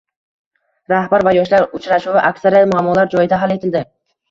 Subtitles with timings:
[0.93, 3.87] Rahbar va yoshlar uchrashuvi: aksariyat muammolar joyida hal etildi